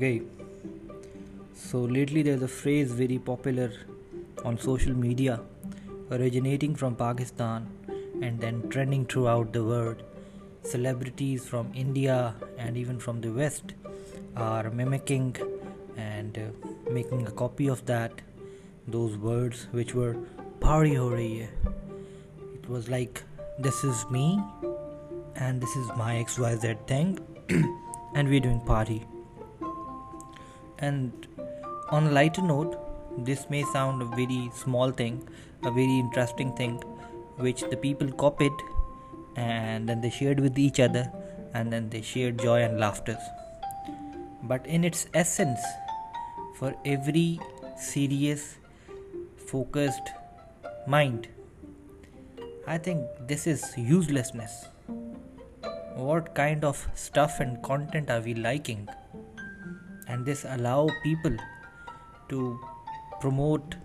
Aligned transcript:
Okay, 0.00 0.22
so 1.54 1.80
lately 1.80 2.22
there's 2.22 2.40
a 2.40 2.48
phrase 2.48 2.90
very 2.90 3.18
popular 3.18 3.70
on 4.46 4.56
social 4.56 4.94
media 4.94 5.40
originating 6.10 6.74
from 6.74 6.96
Pakistan 6.96 7.66
and 8.22 8.40
then 8.40 8.66
trending 8.70 9.04
throughout 9.04 9.52
the 9.52 9.62
world. 9.62 10.02
Celebrities 10.62 11.46
from 11.46 11.70
India 11.74 12.34
and 12.56 12.78
even 12.78 12.98
from 12.98 13.20
the 13.20 13.30
West 13.30 13.74
are 14.38 14.70
mimicking 14.70 15.36
and 15.98 16.38
uh, 16.38 16.90
making 16.90 17.26
a 17.26 17.30
copy 17.42 17.68
of 17.68 17.84
that 17.84 18.22
those 18.88 19.18
words 19.18 19.68
which 19.72 19.94
were 19.94 20.16
party 20.60 20.94
ho 20.94 21.10
rahi. 21.10 21.46
It 22.54 22.66
was 22.70 22.88
like 22.88 23.22
this 23.58 23.84
is 23.84 24.06
me 24.10 24.42
and 25.36 25.60
this 25.60 25.76
is 25.76 25.94
my 25.94 26.14
XYZ 26.26 26.86
thing 26.86 27.18
and 28.14 28.26
we're 28.26 28.40
doing 28.40 28.60
party. 28.60 29.06
And 30.80 31.26
on 31.90 32.06
a 32.06 32.10
lighter 32.10 32.42
note, 32.42 32.76
this 33.18 33.48
may 33.50 33.64
sound 33.64 34.02
a 34.02 34.04
very 34.16 34.50
small 34.54 34.90
thing, 34.90 35.28
a 35.62 35.70
very 35.70 35.98
interesting 35.98 36.54
thing, 36.56 36.82
which 37.36 37.62
the 37.68 37.76
people 37.76 38.10
copied 38.12 38.52
and 39.36 39.88
then 39.88 40.00
they 40.00 40.10
shared 40.10 40.40
with 40.40 40.58
each 40.58 40.80
other 40.80 41.10
and 41.54 41.72
then 41.72 41.90
they 41.90 42.02
shared 42.02 42.38
joy 42.38 42.62
and 42.62 42.78
laughter. 42.78 43.18
But 44.44 44.66
in 44.66 44.84
its 44.84 45.06
essence, 45.12 45.60
for 46.56 46.74
every 46.84 47.40
serious, 47.76 48.56
focused 49.36 50.10
mind, 50.86 51.28
I 52.66 52.78
think 52.78 53.04
this 53.26 53.46
is 53.46 53.64
uselessness. 53.76 54.66
What 55.94 56.34
kind 56.34 56.64
of 56.64 56.88
stuff 56.94 57.40
and 57.40 57.62
content 57.62 58.10
are 58.10 58.20
we 58.20 58.34
liking? 58.34 58.88
And 60.10 60.26
this 60.26 60.44
allow 60.44 60.88
people 61.04 61.36
to 62.30 62.38
promote 63.20 63.76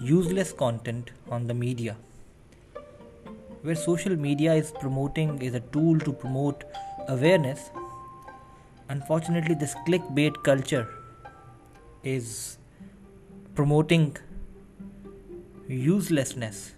useless 0.00 0.52
content 0.52 1.12
on 1.30 1.46
the 1.46 1.54
media. 1.54 1.96
Where 3.62 3.74
social 3.74 4.16
media 4.16 4.54
is 4.54 4.72
promoting 4.78 5.40
is 5.40 5.54
a 5.54 5.60
tool 5.76 5.98
to 6.00 6.12
promote 6.12 6.64
awareness. 7.08 7.70
Unfortunately 8.88 9.54
this 9.54 9.74
clickbait 9.86 10.42
culture 10.44 10.86
is 12.02 12.58
promoting 13.54 14.16
uselessness 15.68 16.74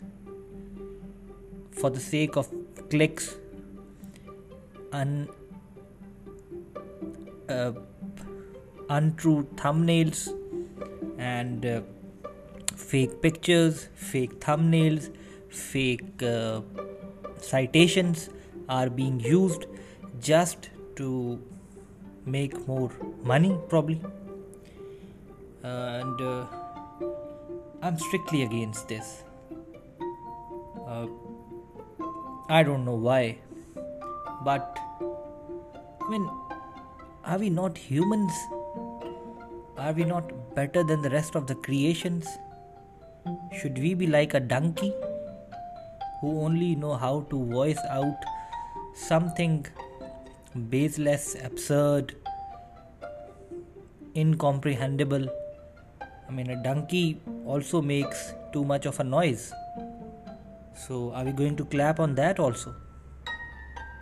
for 1.72 1.90
the 1.90 2.00
sake 2.00 2.36
of 2.36 2.52
clicks 2.90 3.34
un, 4.92 5.28
uh, 7.48 7.72
untrue 8.96 9.42
thumbnails 9.56 10.28
and 11.18 11.66
uh, 11.66 11.80
fake 12.76 13.20
pictures, 13.22 13.88
fake 13.94 14.38
thumbnails, 14.40 15.10
fake 15.48 16.22
uh, 16.22 16.60
citations 17.40 18.28
are 18.68 18.88
being 18.88 19.20
used 19.20 19.66
just 20.20 20.70
to 20.96 21.40
make 22.24 22.66
more 22.66 22.90
money, 23.22 23.56
probably. 23.68 24.00
and 25.62 26.20
uh, 26.20 26.46
I'm 27.82 27.98
strictly 27.98 28.42
against 28.42 28.88
this. 28.88 29.24
Uh, 30.86 31.06
I 32.48 32.62
don't 32.62 32.84
know 32.84 32.94
why, 32.94 33.38
but 34.44 34.78
I 35.00 36.10
mean, 36.10 36.28
are 37.24 37.38
we 37.38 37.48
not 37.48 37.78
humans? 37.78 38.32
Are 39.84 39.92
we 39.92 40.04
not 40.04 40.30
better 40.54 40.82
than 40.82 41.02
the 41.02 41.10
rest 41.10 41.34
of 41.34 41.46
the 41.46 41.54
creations? 41.54 42.26
Should 43.52 43.76
we 43.78 43.92
be 43.92 44.06
like 44.06 44.32
a 44.32 44.40
donkey 44.40 44.94
who 46.20 46.40
only 46.40 46.74
know 46.74 46.94
how 46.94 47.26
to 47.28 47.44
voice 47.44 47.82
out 47.90 48.24
something 48.94 49.66
baseless, 50.70 51.36
absurd, 51.44 52.16
incomprehensible? 54.16 55.28
I 56.00 56.32
mean, 56.32 56.48
a 56.48 56.62
donkey 56.62 57.20
also 57.44 57.82
makes 57.82 58.32
too 58.54 58.64
much 58.64 58.86
of 58.86 58.98
a 59.00 59.04
noise. 59.04 59.52
So, 60.74 61.12
are 61.12 61.24
we 61.24 61.32
going 61.32 61.56
to 61.56 61.64
clap 61.66 62.00
on 62.00 62.14
that 62.14 62.40
also? 62.40 62.74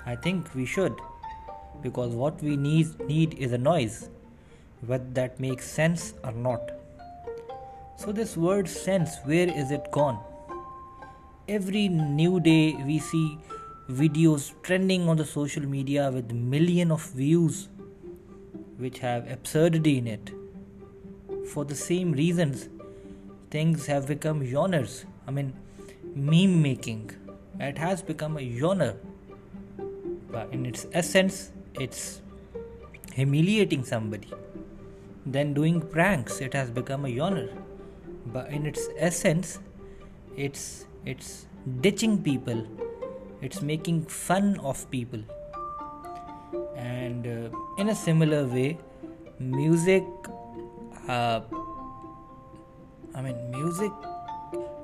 I 0.06 0.14
think 0.14 0.54
we 0.54 0.64
should 0.64 0.94
because 1.82 2.14
what 2.14 2.40
we 2.40 2.56
need 2.56 3.00
need 3.08 3.34
is 3.34 3.52
a 3.52 3.58
noise 3.58 4.08
whether 4.86 5.08
that 5.12 5.38
makes 5.38 5.70
sense 5.70 6.14
or 6.24 6.32
not. 6.32 6.72
So, 7.96 8.10
this 8.10 8.36
word 8.36 8.68
sense, 8.68 9.18
where 9.24 9.48
is 9.48 9.70
it 9.70 9.90
gone? 9.92 10.18
Every 11.48 11.88
new 11.88 12.40
day 12.40 12.74
we 12.84 12.98
see 12.98 13.38
videos 13.88 14.52
trending 14.62 15.08
on 15.08 15.16
the 15.16 15.24
social 15.24 15.64
media 15.64 16.10
with 16.10 16.32
million 16.32 16.90
of 16.90 17.04
views 17.10 17.68
which 18.78 18.98
have 18.98 19.30
absurdity 19.30 19.98
in 19.98 20.06
it. 20.06 20.30
For 21.52 21.64
the 21.64 21.74
same 21.74 22.12
reasons, 22.12 22.68
things 23.50 23.86
have 23.86 24.06
become 24.06 24.44
genres. 24.44 25.04
I 25.26 25.30
mean, 25.30 25.52
meme 26.14 26.62
making. 26.62 27.10
It 27.60 27.78
has 27.78 28.02
become 28.02 28.38
a 28.38 28.58
genre. 28.58 28.96
But 30.30 30.52
in 30.52 30.64
its 30.64 30.86
essence, 30.92 31.52
it's 31.74 32.22
humiliating 33.14 33.84
somebody 33.84 34.32
then 35.24 35.54
doing 35.54 35.80
pranks 35.80 36.40
it 36.40 36.52
has 36.52 36.70
become 36.70 37.04
a 37.04 37.14
genre 37.14 37.48
but 38.26 38.48
in 38.50 38.66
its 38.66 38.88
essence 38.96 39.58
it's 40.36 40.86
it's 41.04 41.46
ditching 41.80 42.22
people. 42.22 42.66
It's 43.40 43.60
making 43.60 44.04
fun 44.06 44.58
of 44.60 44.88
people. 44.90 45.20
And 46.76 47.26
uh, 47.26 47.56
in 47.78 47.88
a 47.88 47.94
similar 47.94 48.46
way 48.46 48.78
music 49.38 50.04
uh, 51.08 51.40
i 53.14 53.20
mean 53.20 53.50
music 53.50 53.90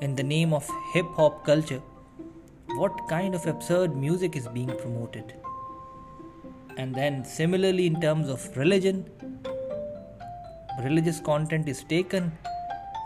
in 0.00 0.16
the 0.16 0.22
name 0.22 0.53
of 0.53 0.69
hip 0.93 1.06
hop 1.15 1.44
culture 1.44 1.81
what 2.76 2.93
kind 3.09 3.34
of 3.34 3.47
absurd 3.47 3.97
music 3.97 4.37
is 4.37 4.49
being 4.49 4.69
promoted? 4.76 5.34
And 6.76 6.94
then 6.94 7.25
similarly 7.25 7.87
in 7.87 8.00
terms 8.00 8.28
of 8.28 8.56
religion 8.56 9.10
religious 10.84 11.20
content 11.20 11.68
is 11.68 11.82
taken 11.84 12.32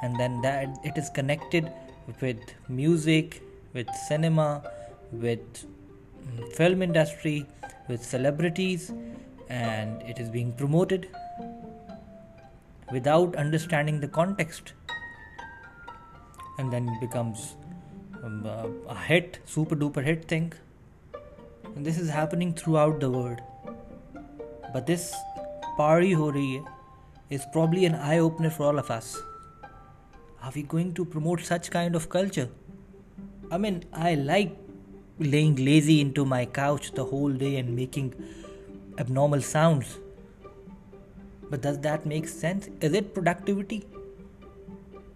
and 0.03 0.19
then 0.19 0.41
that 0.43 0.69
it 0.85 0.97
is 0.97 1.09
connected 1.11 1.73
with 2.21 2.39
music 2.69 3.43
with 3.75 3.89
cinema 4.09 4.63
with 5.13 5.65
mm, 5.65 6.53
film 6.53 6.83
industry 6.83 7.47
with 7.89 8.05
celebrities 8.05 8.93
and 9.49 10.03
it 10.03 10.19
is 10.19 10.29
being 10.29 10.53
promoted 10.53 11.09
without 12.93 13.35
understanding 13.37 14.01
the 14.01 14.09
context. 14.09 14.73
And 16.59 16.73
then 16.73 16.89
it 16.89 17.01
becomes 17.01 17.57
um, 18.23 18.47
a 18.89 18.95
hit 18.95 19.39
super 19.47 19.75
duper 19.75 20.05
hit 20.05 20.27
thing. 20.27 20.53
And 21.75 21.85
this 21.87 21.99
is 21.99 22.11
happening 22.11 22.53
throughout 22.53 23.01
the 23.01 23.11
world. 23.11 23.41
But 24.73 24.87
this 24.87 25.15
party 25.77 26.13
ho 26.13 26.31
rahi 26.33 26.61
hai 26.61 26.71
is 27.33 27.47
probably 27.53 27.87
an 27.87 27.95
eye 27.95 28.19
opener 28.19 28.51
for 28.51 28.65
all 28.65 28.79
of 28.79 28.91
us. 28.91 29.23
Are 30.43 30.53
we 30.55 30.63
going 30.63 30.93
to 30.95 31.05
promote 31.05 31.41
such 31.41 31.71
kind 31.71 31.95
of 31.95 32.09
culture? 32.11 32.49
I 33.51 33.59
mean, 33.59 33.85
I 33.93 34.15
like 34.15 34.57
laying 35.19 35.57
lazy 35.57 36.01
into 36.01 36.25
my 36.25 36.45
couch 36.45 36.93
the 36.93 37.05
whole 37.05 37.33
day 37.33 37.57
and 37.57 37.75
making 37.75 38.15
abnormal 38.99 39.41
sounds. 39.41 39.99
But 41.49 41.63
does 41.63 41.79
that 41.81 42.05
make 42.05 42.29
sense? 42.29 42.69
Is 42.81 42.93
it 42.93 43.15
productivity? 43.15 43.85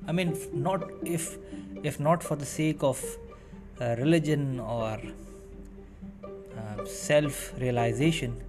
I 0.07 0.13
mean, 0.13 0.37
not 0.53 0.89
if 1.05 1.37
if 1.83 2.01
not 2.01 2.23
for 2.23 2.37
the 2.37 2.47
sake 2.47 2.83
of 2.83 3.05
uh, 3.81 3.97
religion 3.99 4.61
or 4.61 5.01
uh, 6.25 6.85
self 6.85 7.59
realization 7.61 8.41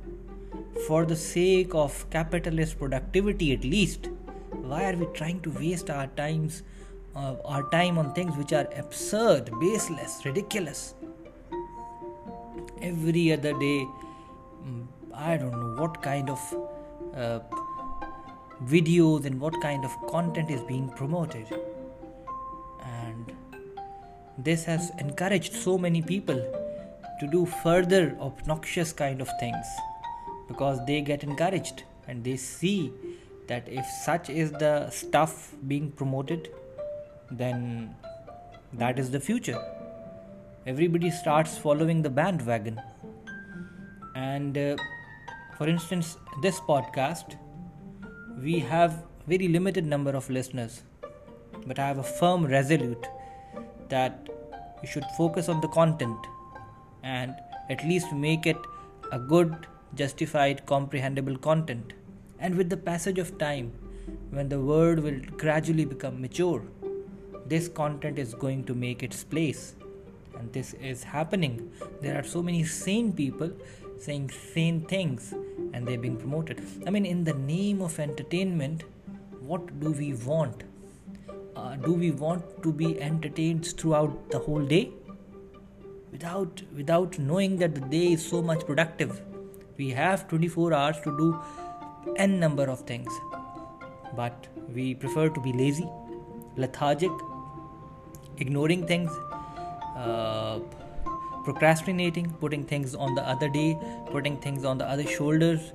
for 0.86 1.06
the 1.06 1.16
sake 1.16 1.74
of 1.74 2.08
capitalist 2.10 2.78
productivity 2.78 3.54
at 3.54 3.64
least 3.64 4.10
why 4.52 4.84
are 4.90 4.96
we 4.96 5.06
trying 5.14 5.40
to 5.42 5.52
waste 5.52 5.90
our 5.90 6.08
times 6.08 6.64
uh, 7.16 7.36
our 7.46 7.70
time 7.70 7.98
on 7.98 8.14
things 8.14 8.36
which 8.38 8.54
are 8.54 8.68
absurd 8.78 9.50
baseless 9.60 10.22
ridiculous? 10.26 10.94
Every 12.82 13.32
other 13.32 13.54
day 13.54 13.88
mm, 14.66 14.86
i 15.14 15.38
don't 15.38 15.52
know 15.52 15.82
what 15.82 16.02
kind 16.02 16.30
of 16.30 16.40
uh, 17.16 17.40
videos 18.66 19.26
and 19.26 19.40
what 19.40 19.60
kind 19.62 19.86
of 19.86 19.92
content 20.08 20.50
is 20.50 20.62
being 20.62 20.90
promoted. 20.90 21.48
And 22.84 23.32
this 24.38 24.64
has 24.66 24.92
encouraged 25.00 25.54
so 25.54 25.78
many 25.78 26.02
people 26.02 26.36
to 27.20 27.28
do 27.28 27.46
further 27.46 28.16
obnoxious 28.20 28.94
kind 28.94 29.22
of 29.22 29.30
things 29.40 29.66
because 30.48 30.86
they 30.86 31.02
get 31.02 31.24
encouraged 31.24 31.84
and 32.08 32.24
they 32.24 32.38
see 32.38 32.92
that 33.48 33.68
if 33.68 33.86
such 34.06 34.30
is 34.30 34.52
the 34.52 34.90
stuff 34.90 35.54
being 35.68 35.92
promoted, 35.92 36.50
then 37.32 37.96
that 38.74 39.00
is 39.00 39.12
the 39.12 39.20
future. 39.20 39.62
Everybody 40.66 41.12
starts 41.12 41.58
following 41.58 42.02
the 42.02 42.10
bandwagon. 42.10 42.82
And 44.16 44.58
uh, 44.58 44.76
for 45.58 45.68
instance, 45.68 46.18
this 46.42 46.60
podcast, 46.60 47.38
we 48.42 48.60
have 48.60 49.04
very 49.28 49.48
limited 49.48 49.86
number 49.86 50.12
of 50.12 50.30
listeners, 50.30 50.84
but 51.66 51.80
I 51.80 51.88
have 51.88 51.98
a 51.98 52.04
firm 52.04 52.46
resolute 52.46 53.06
that 53.90 54.28
you 54.82 54.88
should 54.88 55.06
focus 55.18 55.50
on 55.50 55.62
the 55.62 55.68
content 55.70 56.18
and 57.04 57.34
at 57.70 57.84
least 57.84 58.12
make 58.14 58.46
it 58.46 58.58
a 59.12 59.20
good, 59.20 59.68
justified, 59.96 60.66
comprehensible 60.66 61.38
content. 61.38 61.94
And 62.40 62.56
with 62.56 62.70
the 62.70 62.78
passage 62.78 63.18
of 63.18 63.38
time, 63.38 63.72
when 64.30 64.50
the 64.50 64.60
word 64.60 65.00
will 65.00 65.20
gradually 65.38 65.86
become 65.86 66.22
mature, 66.22 66.64
this 67.46 67.68
content 67.68 68.20
is 68.20 68.34
going 68.34 68.64
to 68.66 68.74
make 68.74 69.04
its 69.04 69.24
place. 69.24 69.76
And 70.38 70.52
this 70.54 70.74
is 70.76 71.04
happening. 71.04 71.72
There 72.02 72.18
are 72.20 72.24
so 72.24 72.44
many 72.44 72.64
sane 72.64 73.14
people 73.14 73.52
saying 74.00 74.30
sane 74.30 74.82
things 74.82 75.34
and 75.74 75.88
they're 75.88 75.98
being 75.98 76.18
promoted. 76.18 76.62
I 76.86 76.92
mean, 76.92 77.06
in 77.06 77.24
the 77.24 77.34
name 77.34 77.82
of 77.82 78.00
entertainment, 78.00 78.84
what 79.40 79.80
do 79.80 79.92
we 79.92 80.14
want? 80.14 80.64
Uh, 81.56 81.76
do 81.76 81.94
we 81.94 82.12
want 82.12 82.62
to 82.62 82.72
be 82.72 83.02
entertained 83.02 83.66
throughout 83.66 84.30
the 84.30 84.40
whole 84.40 84.64
day? 84.64 84.92
Without, 86.12 86.62
without 86.76 87.18
knowing 87.18 87.58
that 87.58 87.74
the 87.74 87.82
day 87.82 88.14
is 88.14 88.26
so 88.26 88.42
much 88.42 88.66
productive. 88.66 89.22
We 89.78 89.90
have 89.92 90.28
24 90.28 90.74
hours 90.74 91.00
to 91.04 91.16
do 91.18 91.40
n 92.16 92.40
number 92.40 92.64
of 92.64 92.82
things. 92.82 93.12
But 94.16 94.48
we 94.74 94.96
prefer 94.96 95.30
to 95.30 95.40
be 95.40 95.54
lazy, 95.54 95.88
lethargic, 96.56 97.12
ignoring 98.38 98.88
things, 98.88 99.12
uh, 99.96 100.60
procrastinating, 101.44 102.32
putting 102.40 102.64
things 102.64 102.96
on 102.96 103.14
the 103.16 103.22
other 103.22 103.50
day, 103.50 103.78
putting 104.12 104.38
things 104.38 104.66
on 104.66 104.78
the 104.78 104.86
other 104.86 105.06
shoulders, 105.06 105.74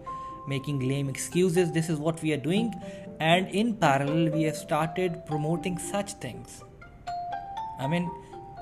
making 0.49 0.81
lame 0.81 1.08
excuses. 1.08 1.72
This 1.72 1.88
is 1.88 1.99
what 1.99 2.20
we 2.22 2.32
are 2.32 2.43
doing, 2.49 2.75
and 3.20 3.49
in 3.49 3.76
parallel, 3.76 4.32
we 4.32 4.43
have 4.43 4.56
started 4.56 5.25
promoting 5.26 5.78
such 5.78 6.14
things. 6.14 6.62
I 7.78 7.87
mean, 7.87 8.10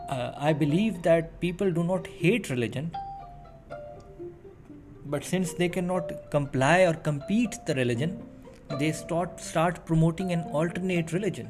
uh, 0.08 0.32
I 0.36 0.52
believe 0.52 1.02
that 1.02 1.40
people 1.40 1.72
do 1.72 1.82
not 1.82 2.06
hate 2.06 2.50
religion, 2.50 2.92
but 5.12 5.24
since 5.24 5.52
they 5.60 5.68
cannot 5.68 6.30
comply 6.30 6.76
or 6.88 6.94
compete 6.94 7.56
the 7.66 7.74
religion, 7.74 8.12
they 8.78 8.92
start 8.92 9.40
start 9.40 9.84
promoting 9.84 10.32
an 10.36 10.42
alternate 10.58 11.12
religion 11.12 11.48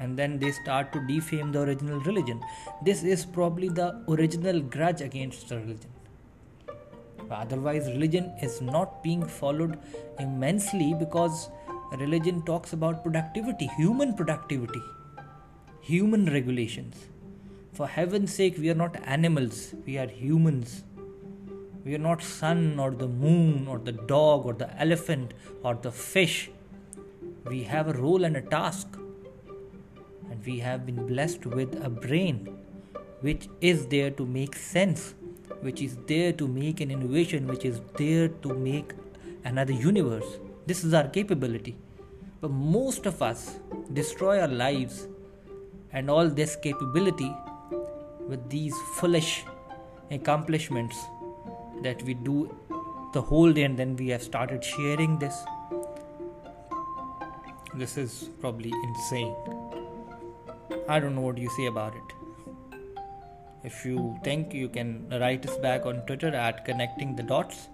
and 0.00 0.16
then 0.16 0.38
they 0.38 0.50
start 0.52 0.92
to 0.92 1.04
defame 1.06 1.50
the 1.52 1.60
original 1.60 2.00
religion. 2.00 2.40
This 2.82 3.02
is 3.02 3.24
probably 3.24 3.68
the 3.68 3.88
original 4.08 4.60
grudge 4.60 5.00
against 5.00 5.48
the 5.48 5.56
religion. 5.58 5.90
Otherwise, 7.30 7.86
religion 7.88 8.32
is 8.40 8.60
not 8.60 9.02
being 9.02 9.24
followed 9.26 9.78
immensely 10.18 10.94
because 10.98 11.50
religion 11.98 12.42
talks 12.42 12.72
about 12.72 13.02
productivity, 13.02 13.66
human 13.76 14.14
productivity, 14.14 14.82
human 15.80 16.26
regulations. 16.26 16.96
For 17.72 17.86
heaven's 17.86 18.32
sake, 18.34 18.56
we 18.58 18.70
are 18.70 18.74
not 18.74 18.96
animals, 19.04 19.74
we 19.84 19.98
are 19.98 20.06
humans. 20.06 20.84
We 21.88 21.94
are 21.94 22.04
not 22.06 22.22
sun 22.22 22.78
or 22.78 22.90
the 22.90 23.08
moon 23.08 23.66
or 23.66 23.78
the 23.78 23.92
dog 23.92 24.44
or 24.44 24.52
the 24.52 24.68
elephant 24.78 25.32
or 25.62 25.74
the 25.74 25.90
fish. 25.90 26.50
We 27.46 27.62
have 27.62 27.88
a 27.88 27.94
role 27.94 28.24
and 28.24 28.36
a 28.36 28.42
task 28.42 28.88
and 30.30 30.44
we 30.44 30.58
have 30.58 30.84
been 30.84 31.06
blessed 31.06 31.46
with 31.46 31.82
a 31.82 31.88
brain 31.88 32.54
which 33.22 33.48
is 33.62 33.86
there 33.86 34.10
to 34.10 34.26
make 34.26 34.54
sense, 34.54 35.14
which 35.62 35.80
is 35.80 35.96
there 36.06 36.30
to 36.34 36.46
make 36.46 36.82
an 36.82 36.90
innovation, 36.90 37.46
which 37.46 37.64
is 37.64 37.80
there 37.96 38.28
to 38.28 38.52
make 38.52 38.92
another 39.46 39.72
universe. 39.72 40.40
This 40.66 40.84
is 40.84 40.92
our 40.92 41.08
capability. 41.08 41.74
But 42.42 42.50
most 42.50 43.06
of 43.06 43.22
us 43.22 43.60
destroy 43.94 44.42
our 44.42 44.54
lives 44.66 45.08
and 45.90 46.10
all 46.10 46.28
this 46.28 46.54
capability 46.54 47.34
with 48.28 48.50
these 48.50 48.74
foolish 48.96 49.46
accomplishments 50.10 50.98
that 51.82 52.02
we 52.02 52.14
do 52.14 52.54
the 53.12 53.22
whole 53.22 53.52
day 53.52 53.62
and 53.62 53.78
then 53.78 53.96
we 53.96 54.08
have 54.08 54.22
started 54.22 54.64
sharing 54.64 55.18
this. 55.18 55.36
This 57.74 57.96
is 57.96 58.30
probably 58.40 58.72
insane. 58.82 59.34
I 60.88 60.98
don't 61.00 61.14
know 61.14 61.20
what 61.20 61.38
you 61.38 61.50
say 61.50 61.66
about 61.66 61.94
it. 61.94 62.14
If 63.64 63.84
you 63.84 64.18
think 64.24 64.54
you 64.54 64.68
can 64.68 65.08
write 65.10 65.46
us 65.46 65.56
back 65.58 65.84
on 65.84 66.06
Twitter 66.06 66.28
at 66.28 66.64
connecting 66.64 67.16
the 67.16 67.22
dots 67.22 67.68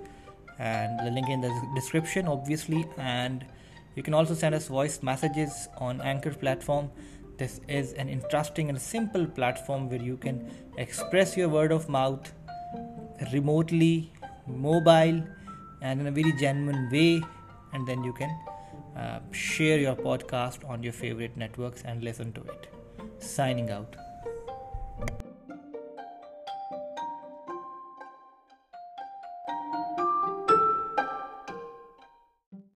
and 0.59 0.99
the 1.01 1.11
link 1.11 1.29
in 1.29 1.41
the 1.41 1.53
description 1.75 2.29
obviously 2.29 2.87
and 2.97 3.45
you 3.97 4.03
can 4.03 4.15
also 4.15 4.35
send 4.35 4.55
us 4.55 4.69
voice 4.69 5.03
messages 5.03 5.69
on 5.79 6.01
anchor 6.01 6.31
platform 6.31 6.91
this 7.39 7.61
is 7.69 7.93
an 7.95 8.09
interesting 8.09 8.69
and 8.69 8.81
simple 8.81 9.27
platform 9.27 9.89
where 9.89 10.01
you 10.01 10.17
can 10.17 10.51
express 10.79 11.37
your 11.37 11.49
word 11.49 11.73
of 11.73 11.89
mouth 11.89 12.33
remotely 13.33 14.13
mobile 14.47 15.23
and 15.83 16.01
in 16.01 16.07
a 16.07 16.11
very 16.11 16.33
genuine 16.33 16.89
way 16.91 17.23
and 17.73 17.87
then 17.87 18.03
you 18.05 18.13
can 18.13 18.31
uh, 18.97 19.21
share 19.33 19.79
your 19.79 19.97
podcast 19.97 20.69
on 20.69 20.83
your 20.83 20.93
favorite 20.93 21.37
networks 21.37 21.83
and 21.83 22.03
listen 22.03 22.33
to 22.33 22.41
it 22.43 22.69
signing 23.19 23.71
out. 23.71 23.97